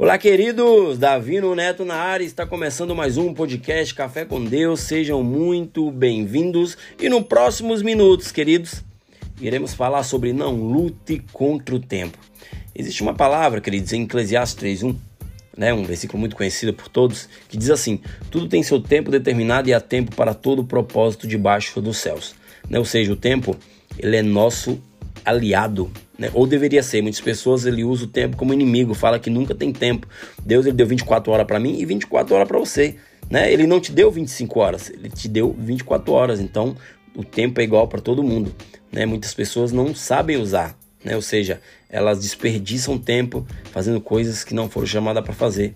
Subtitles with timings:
[0.00, 0.96] Olá, queridos!
[0.96, 4.78] Davino Neto na área, está começando mais um podcast Café com Deus.
[4.78, 6.78] Sejam muito bem-vindos.
[7.00, 8.84] E nos próximos minutos, queridos,
[9.40, 12.16] iremos falar sobre não lute contra o tempo.
[12.72, 14.94] Existe uma palavra, queridos, em Eclesiastes 3:1,
[15.56, 19.68] né, um versículo muito conhecido por todos, que diz assim: Tudo tem seu tempo determinado
[19.68, 22.36] e há tempo para todo o propósito debaixo dos céus.
[22.70, 22.78] Né?
[22.78, 23.56] Ou seja, o tempo,
[23.98, 24.80] ele é nosso
[25.28, 26.30] aliado né?
[26.34, 27.00] Ou deveria ser.
[27.00, 30.08] Muitas pessoas ele usa o tempo como inimigo, fala que nunca tem tempo.
[30.44, 32.96] Deus ele deu 24 horas para mim e 24 horas para você,
[33.30, 33.50] né?
[33.50, 36.40] Ele não te deu 25 horas, ele te deu 24 horas.
[36.40, 36.76] Então,
[37.14, 38.52] o tempo é igual para todo mundo,
[38.90, 39.06] né?
[39.06, 41.14] Muitas pessoas não sabem usar, né?
[41.14, 45.74] Ou seja, elas desperdiçam tempo fazendo coisas que não foram chamadas para fazer.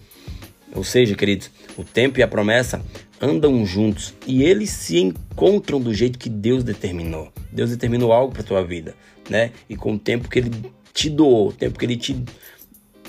[0.74, 2.82] Ou seja, queridos, o tempo e a promessa
[3.20, 7.30] andam juntos e eles se encontram do jeito que Deus determinou.
[7.52, 8.94] Deus determinou algo para tua vida
[9.32, 9.50] né?
[9.68, 10.50] E com o tempo que ele
[10.92, 12.22] te doou, o tempo que ele te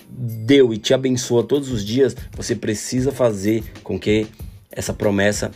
[0.09, 4.25] deu e te abençoa todos os dias, você precisa fazer com que
[4.71, 5.51] essa promessa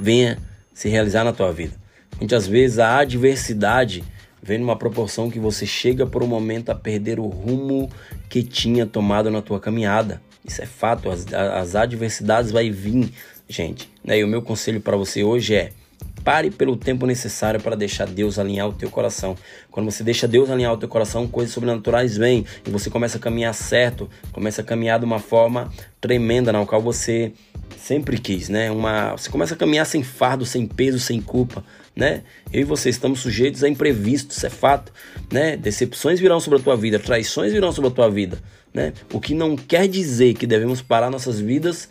[0.00, 0.38] venha
[0.72, 1.74] se realizar na tua vida.
[2.18, 4.02] Muitas vezes a adversidade
[4.42, 7.90] vem numa proporção que você chega por um momento a perder o rumo
[8.28, 10.22] que tinha tomado na tua caminhada.
[10.44, 13.12] Isso é fato, as, as adversidades vai vir,
[13.48, 13.90] gente.
[14.02, 14.18] Né?
[14.18, 15.72] E o meu conselho para você hoje é
[16.24, 19.36] Pare pelo tempo necessário para deixar Deus alinhar o teu coração.
[19.70, 23.20] Quando você deixa Deus alinhar o teu coração, coisas sobrenaturais vêm e você começa a
[23.20, 27.32] caminhar certo, começa a caminhar de uma forma tremenda na qual você
[27.76, 28.70] sempre quis, né?
[28.70, 31.62] Uma, você começa a caminhar sem fardo, sem peso, sem culpa,
[31.94, 32.22] né?
[32.50, 34.92] Eu e você estamos sujeitos a imprevistos, é fato,
[35.30, 35.56] né?
[35.56, 38.38] Decepções virão sobre a tua vida, traições virão sobre a tua vida,
[38.72, 38.94] né?
[39.12, 41.88] O que não quer dizer que devemos parar nossas vidas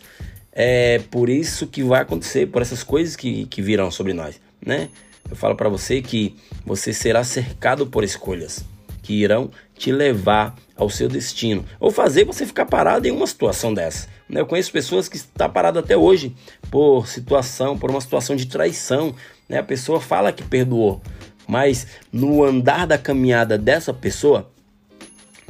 [0.54, 4.88] é por isso que vai acontecer, por essas coisas que, que virão sobre nós, né?
[5.28, 8.64] Eu falo para você que você será cercado por escolhas
[9.02, 13.72] que irão te levar ao seu destino ou fazer você ficar parado em uma situação
[13.72, 14.08] dessa.
[14.28, 14.40] Né?
[14.40, 16.34] Eu conheço pessoas que estão paradas até hoje
[16.70, 19.14] por situação, por uma situação de traição.
[19.48, 19.58] Né?
[19.58, 21.02] A pessoa fala que perdoou,
[21.46, 24.50] mas no andar da caminhada dessa pessoa,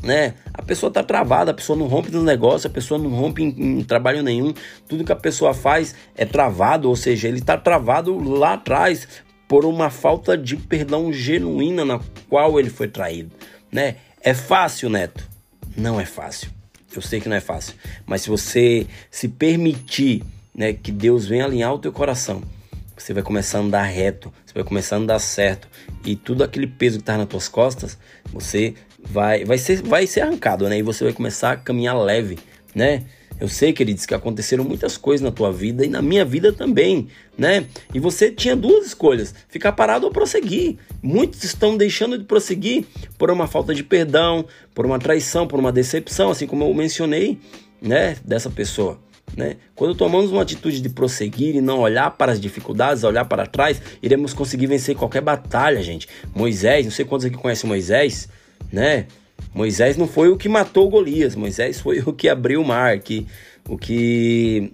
[0.05, 0.35] né?
[0.53, 3.79] A pessoa tá travada, a pessoa não rompe no negócio, a pessoa não rompe em,
[3.79, 4.53] em, trabalho nenhum.
[4.87, 9.09] Tudo que a pessoa faz é travado, ou seja, ele tá travado lá atrás
[9.49, 13.31] por uma falta de perdão genuína na qual ele foi traído,
[13.73, 13.97] né?
[14.21, 15.27] É fácil, Neto?
[15.77, 16.51] Não é fácil.
[16.95, 17.75] Eu sei que não é fácil,
[18.07, 20.23] mas se você se permitir,
[20.55, 22.41] né, que Deus venha alinhar o teu coração,
[22.97, 25.69] você vai começar a andar reto, você vai começar a andar certo
[26.05, 27.99] e tudo aquele peso que está nas tuas costas,
[28.33, 28.75] você
[29.09, 30.79] vai, vai, ser, vai ser arrancado, né?
[30.79, 32.39] E você vai começar a caminhar leve,
[32.75, 33.05] né?
[33.41, 37.09] Eu sei, queridos, que aconteceram muitas coisas na tua vida e na minha vida também,
[37.37, 37.67] né?
[37.93, 40.77] E você tinha duas escolhas: ficar parado ou prosseguir.
[41.03, 42.85] Muitos estão deixando de prosseguir
[43.19, 47.41] por uma falta de perdão, por uma traição, por uma decepção, assim como eu mencionei,
[47.83, 48.17] né?
[48.25, 49.01] Dessa pessoa.
[49.37, 49.57] Né?
[49.75, 53.81] Quando tomamos uma atitude de prosseguir e não olhar para as dificuldades, olhar para trás,
[54.01, 56.09] iremos conseguir vencer qualquer batalha, gente.
[56.33, 58.29] Moisés, não sei quantos aqui conhecem Moisés,
[58.73, 59.07] né?
[59.55, 63.27] Moisés não foi o que matou Golias, Moisés foi o que abriu o mar, que,
[63.69, 64.73] o que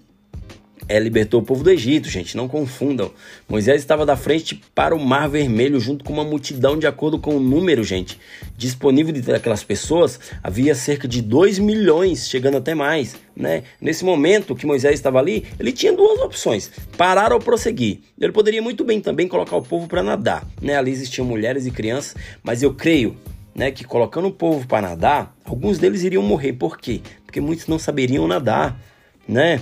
[0.91, 3.13] é, libertou o povo do Egito, gente, não confundam.
[3.49, 7.37] Moisés estava da frente para o Mar Vermelho junto com uma multidão, de acordo com
[7.37, 8.19] o número, gente,
[8.57, 13.63] disponível daquelas pessoas, havia cerca de 2 milhões, chegando até mais, né?
[13.81, 18.01] Nesse momento que Moisés estava ali, ele tinha duas opções: parar ou prosseguir.
[18.21, 20.77] Ele poderia muito bem também colocar o povo para nadar, né?
[20.77, 23.17] Ali existiam mulheres e crianças, mas eu creio
[23.55, 26.53] né, que colocando o povo para nadar, alguns deles iriam morrer.
[26.53, 27.01] Por quê?
[27.25, 28.81] Porque muitos não saberiam nadar,
[29.27, 29.61] né?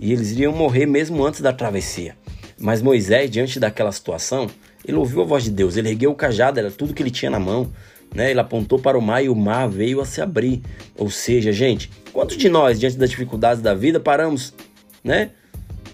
[0.00, 2.16] E eles iriam morrer mesmo antes da travessia.
[2.58, 4.48] Mas Moisés, diante daquela situação,
[4.86, 7.30] ele ouviu a voz de Deus, ele ergueu o cajado, era tudo que ele tinha
[7.30, 7.70] na mão,
[8.14, 8.30] né?
[8.30, 10.62] Ele apontou para o mar e o mar veio a se abrir.
[10.96, 14.54] Ou seja, gente, quantos de nós, diante das dificuldades da vida, paramos,
[15.02, 15.30] né?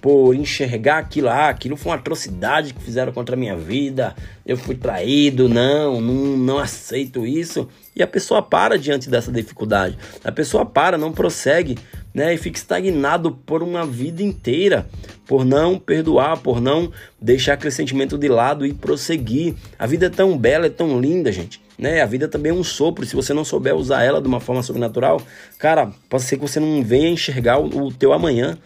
[0.00, 4.14] Por enxergar aquilo, ah, aquilo foi uma atrocidade que fizeram contra a minha vida,
[4.46, 7.68] eu fui traído, não, não, não aceito isso.
[7.94, 11.76] E a pessoa para diante dessa dificuldade, a pessoa para, não prossegue,
[12.14, 14.88] né, e fica estagnado por uma vida inteira,
[15.26, 19.54] por não perdoar, por não deixar aquele sentimento de lado e prosseguir.
[19.78, 21.60] A vida é tão bela, é tão linda, gente.
[21.80, 22.02] Né?
[22.02, 23.06] A vida também é um sopro.
[23.06, 25.22] Se você não souber usar ela de uma forma sobrenatural,
[25.58, 28.58] cara, pode ser que você não venha enxergar o, o teu amanhã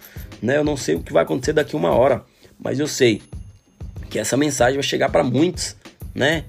[0.44, 0.58] né?
[0.58, 2.22] Eu não sei o que vai acontecer daqui uma hora,
[2.58, 3.22] mas eu sei
[4.10, 5.74] que essa mensagem vai chegar para muitos,
[6.14, 6.44] né?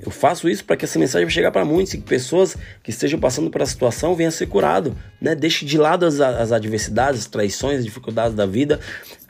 [0.00, 3.18] Eu faço isso para que essa mensagem chegar para muitos e que pessoas que estejam
[3.18, 5.34] passando por essa situação venham a ser curado, né?
[5.34, 8.78] Deixe de lado as, as adversidades, as traições, as dificuldades da vida,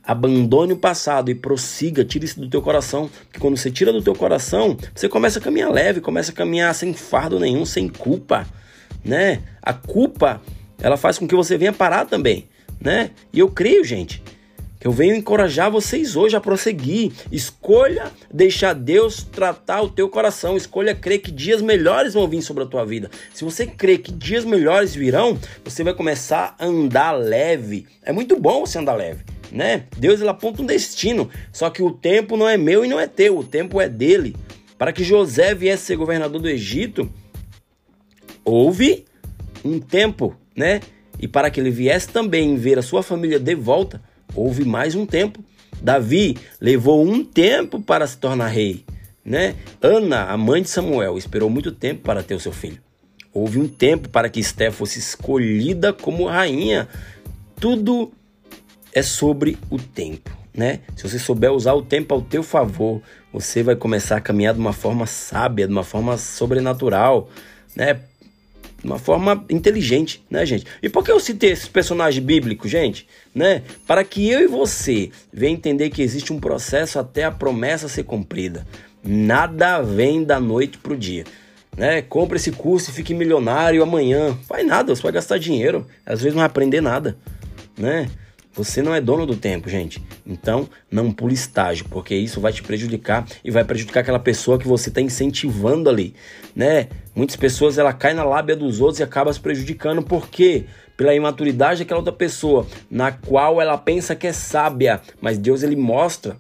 [0.07, 4.03] abandone o passado e prossiga, tire isso do teu coração, porque quando você tira do
[4.03, 8.47] teu coração, você começa a caminhar leve, começa a caminhar sem fardo nenhum, sem culpa,
[9.05, 9.43] né?
[9.63, 10.41] A culpa
[10.79, 12.49] ela faz com que você venha parar também,
[12.81, 13.11] né?
[13.33, 14.23] E eu creio, gente,
[14.85, 17.11] que eu venho encorajar vocês hoje a prosseguir.
[17.33, 20.59] Escolha deixar Deus tratar o teu coração.
[20.59, 23.11] Escolha crer que dias melhores vão vir sobre a tua vida.
[23.33, 27.87] Se você crê que dias melhores virão, você vai começar a andar leve.
[28.03, 29.25] É muito bom você andar leve,
[29.55, 29.85] né?
[29.97, 33.07] Deus ele aponta um destino, só que o tempo não é meu e não é
[33.07, 34.35] teu, o tempo é dele.
[34.77, 37.09] Para que José viesse ser governador do Egito,
[38.45, 39.05] houve
[39.65, 40.81] um tempo, né?
[41.21, 44.03] E para que ele viesse também ver a sua família de volta,
[44.35, 45.43] houve mais um tempo.
[45.81, 48.85] Davi levou um tempo para se tornar rei,
[49.25, 49.55] né?
[49.81, 52.83] Ana, a mãe de Samuel, esperou muito tempo para ter o seu filho.
[53.33, 56.89] Houve um tempo para que Esté fosse escolhida como rainha.
[57.57, 58.13] Tudo
[58.95, 60.81] é sobre o tempo, né?
[60.97, 63.03] Se você souber usar o tempo ao teu favor,
[63.33, 67.29] você vai começar a caminhar de uma forma sábia, de uma forma sobrenatural,
[67.75, 68.01] né?
[68.85, 70.67] de uma forma inteligente, né, gente?
[70.83, 73.09] E por que eu citei esses personagens bíblicos, gente?
[73.35, 73.63] Né?
[73.87, 78.05] Para que eu e você venha entender que existe um processo até a promessa ser
[78.05, 78.67] cumprida.
[79.03, 81.25] Nada vem da noite pro dia.
[81.75, 82.03] Né?
[82.03, 84.37] Compre esse curso e fique milionário amanhã.
[84.47, 85.87] Faz nada, você vai gastar dinheiro.
[86.05, 87.17] Às vezes não vai aprender nada,
[87.77, 88.09] né?
[88.55, 90.01] Você não é dono do tempo, gente.
[90.25, 94.67] Então, não pule estágio, porque isso vai te prejudicar e vai prejudicar aquela pessoa que
[94.67, 96.15] você está incentivando ali,
[96.55, 96.89] né?
[97.17, 100.67] Muitas pessoas ela cai na lábia dos outros e acaba se prejudicando porque
[100.97, 105.75] pela imaturidade daquela outra pessoa, na qual ela pensa que é sábia, mas Deus ele
[105.75, 106.37] mostra,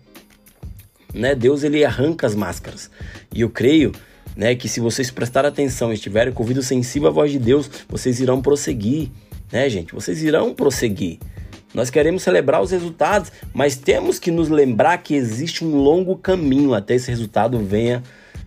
[1.13, 1.35] né?
[1.35, 2.91] Deus ele arranca as máscaras.
[3.35, 3.91] E eu creio
[4.37, 7.39] né, que se vocês prestarem atenção e estiverem com o ouvido sensível à voz de
[7.41, 9.11] Deus, vocês irão prosseguir,
[9.51, 9.93] né, gente?
[9.93, 11.19] Vocês irão prosseguir.
[11.75, 16.73] Nós queremos celebrar os resultados, mas temos que nos lembrar que existe um longo caminho
[16.73, 18.01] até esse resultado venha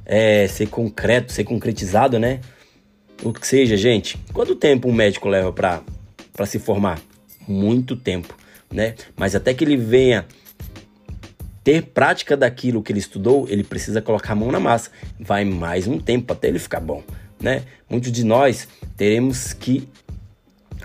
[0.06, 2.40] é, ser concreto, ser concretizado, né?
[3.22, 4.18] O que seja, gente.
[4.32, 7.02] Quanto tempo um médico leva para se formar?
[7.46, 8.34] Muito tempo,
[8.72, 8.96] né?
[9.18, 10.26] Mas até que ele venha
[11.66, 14.90] ter prática daquilo que ele estudou, ele precisa colocar a mão na massa.
[15.20, 17.04] Vai mais um tempo até ele ficar bom,
[17.42, 17.64] né?
[17.90, 19.90] Muitos de nós teremos que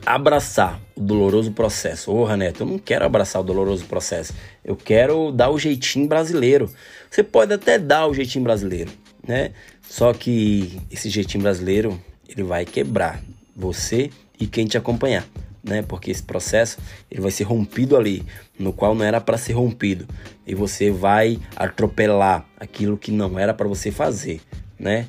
[0.04, 2.12] abraçar o doloroso processo.
[2.12, 4.32] Ô, Neto, eu não quero abraçar o doloroso processo.
[4.64, 6.70] Eu quero dar o jeitinho brasileiro.
[7.10, 8.90] Você pode até dar o jeitinho brasileiro,
[9.26, 9.52] né?
[9.82, 13.22] Só que esse jeitinho brasileiro, ele vai quebrar
[13.54, 15.26] você e quem te acompanhar,
[15.62, 15.82] né?
[15.82, 16.78] Porque esse processo,
[17.10, 18.24] ele vai ser rompido ali,
[18.58, 20.06] no qual não era para ser rompido.
[20.46, 24.40] E você vai atropelar aquilo que não era para você fazer,
[24.78, 25.06] né?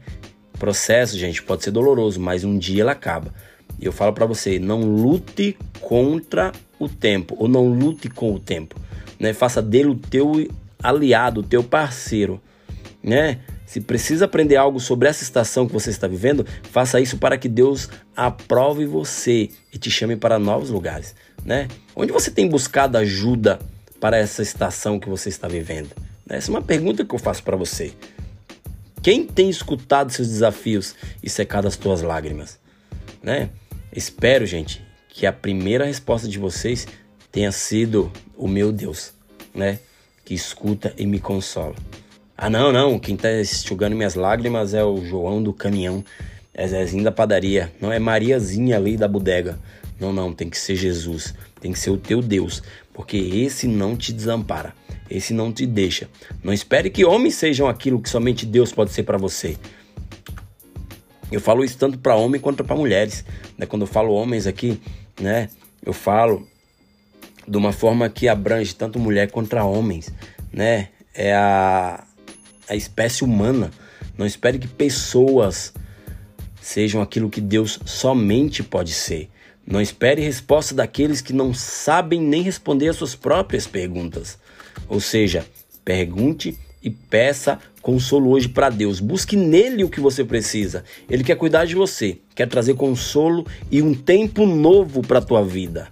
[0.60, 3.34] Processo, gente, pode ser doloroso, mas um dia ele acaba.
[3.83, 8.39] E eu falo para você, não lute contra o tempo, ou não lute com o
[8.39, 8.80] tempo,
[9.19, 9.33] né?
[9.33, 10.47] Faça dele o teu
[10.81, 12.41] aliado, o teu parceiro,
[13.03, 13.39] né?
[13.65, 17.50] Se precisa aprender algo sobre essa estação que você está vivendo, faça isso para que
[17.50, 21.13] Deus aprove você e te chame para novos lugares,
[21.44, 21.68] né?
[21.94, 23.59] Onde você tem buscado ajuda
[24.00, 25.89] para essa estação que você está vivendo?
[26.30, 27.91] Essa é uma pergunta que eu faço para você.
[29.01, 32.57] Quem tem escutado seus desafios e secado as tuas lágrimas,
[33.21, 33.50] né?
[33.95, 36.88] Espero, gente, que a primeira resposta de vocês
[37.31, 39.13] tenha sido o meu Deus,
[39.54, 39.78] né?
[40.25, 41.75] Que escuta e me consola.
[42.36, 46.04] Ah, não, não, quem tá enxugando minhas lágrimas é o João do caminhão,
[46.56, 49.59] é Zezinho da padaria, não é Mariazinha ali da bodega.
[50.00, 52.64] Não, não, tem que ser Jesus, tem que ser o teu Deus,
[52.95, 54.73] porque esse não te desampara,
[55.07, 56.09] esse não te deixa.
[56.44, 59.56] Não espere que homens sejam aquilo que somente Deus pode ser para você.
[61.33, 63.25] Eu falo isso tanto para homem quanto para mulheres.
[63.57, 63.66] Né?
[63.66, 64.80] Quando eu falo homens aqui,
[65.19, 65.49] né,
[65.83, 66.47] eu falo
[67.47, 70.13] de uma forma que abrange tanto mulher contra homens,
[70.52, 70.90] né?
[71.13, 72.04] É a,
[72.69, 73.71] a espécie humana.
[74.18, 75.73] Não espere que pessoas
[76.61, 79.30] sejam aquilo que Deus somente pode ser.
[79.66, 84.37] Não espere resposta daqueles que não sabem nem responder às suas próprias perguntas.
[84.87, 85.45] Ou seja,
[85.83, 88.99] pergunte e peça consolo hoje para Deus.
[88.99, 90.83] Busque nele o que você precisa.
[91.09, 95.44] Ele quer cuidar de você, quer trazer consolo e um tempo novo para a tua
[95.44, 95.87] vida.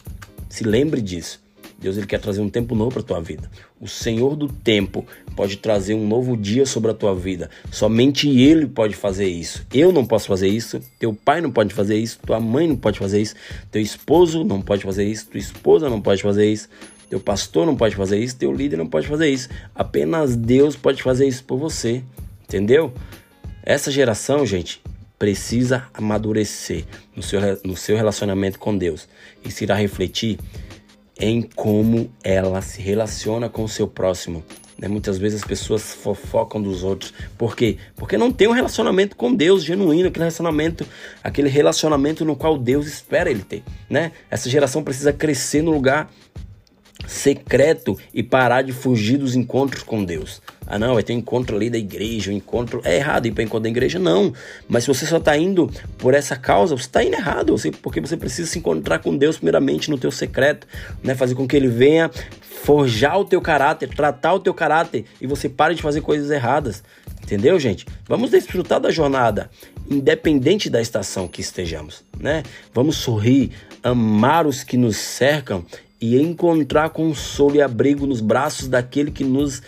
[0.50, 1.40] Se lembre disso.
[1.82, 3.50] Deus ele quer trazer um tempo novo para a tua vida.
[3.80, 5.04] O Senhor do tempo
[5.36, 7.50] pode trazer um novo dia sobre a tua vida.
[7.72, 9.66] Somente Ele pode fazer isso.
[9.74, 10.80] Eu não posso fazer isso.
[11.00, 12.20] Teu pai não pode fazer isso.
[12.24, 13.34] Tua mãe não pode fazer isso.
[13.72, 15.28] Teu esposo não pode fazer isso.
[15.28, 16.70] Tua esposa não pode fazer isso.
[17.12, 19.50] Teu pastor não pode fazer isso, teu líder não pode fazer isso.
[19.76, 22.02] Apenas Deus pode fazer isso por você.
[22.44, 22.94] Entendeu?
[23.64, 24.82] Essa geração, gente,
[25.20, 29.10] precisa amadurecer no seu, no seu relacionamento com Deus.
[29.44, 30.40] e se irá refletir
[31.20, 34.42] em como ela se relaciona com o seu próximo,
[34.78, 34.88] Né?
[34.88, 37.14] Muitas vezes as pessoas fofocam dos outros.
[37.38, 37.76] Por quê?
[37.98, 40.88] Porque não tem um relacionamento com Deus genuíno, aquele relacionamento,
[41.22, 43.64] aquele relacionamento no qual Deus espera ele ter.
[43.90, 44.14] Né?
[44.30, 46.10] Essa geração precisa crescer no lugar
[47.08, 50.42] secreto e parar de fugir dos encontros com Deus.
[50.66, 52.82] Ah, não, vai ter um encontro ali da igreja, um encontro.
[52.86, 54.00] É errado ir para encontro da igreja?
[54.00, 54.34] Não.
[54.70, 57.56] Mas se você só está indo por essa causa, você está indo errado.
[57.82, 60.66] Porque você precisa se encontrar com Deus primeiramente no teu secreto,
[61.04, 61.14] né?
[61.14, 62.10] Fazer com que Ele venha
[62.64, 66.84] forjar o teu caráter, tratar o teu caráter e você pare de fazer coisas erradas.
[67.24, 67.86] Entendeu, gente?
[68.08, 69.50] Vamos desfrutar da jornada,
[69.90, 72.44] independente da estação que estejamos, né?
[72.74, 73.52] Vamos sorrir,
[73.84, 75.66] amar os que nos cercam
[76.02, 79.62] e encontrar consolo e abrigo nos braços daquele que nos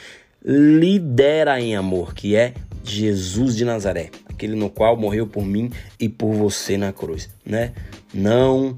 [0.43, 6.09] lidera em amor, que é Jesus de Nazaré, aquele no qual morreu por mim e
[6.09, 7.71] por você na cruz, né?
[8.13, 8.77] Não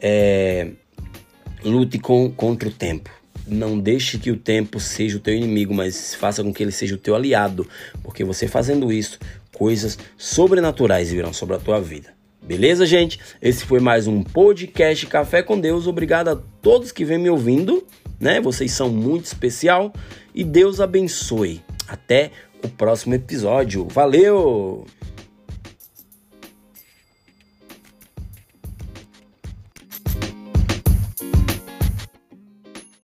[0.00, 0.68] é,
[1.64, 3.10] lute com, contra o tempo.
[3.46, 6.94] Não deixe que o tempo seja o teu inimigo, mas faça com que ele seja
[6.94, 7.68] o teu aliado,
[8.02, 9.18] porque você fazendo isso,
[9.52, 12.14] coisas sobrenaturais virão sobre a tua vida.
[12.52, 13.18] Beleza, gente?
[13.40, 15.86] Esse foi mais um podcast Café com Deus.
[15.86, 17.82] Obrigado a todos que vêm me ouvindo,
[18.20, 18.42] né?
[18.42, 19.90] Vocês são muito especial
[20.34, 21.62] e Deus abençoe.
[21.88, 22.30] Até
[22.62, 23.88] o próximo episódio.
[23.88, 24.84] Valeu!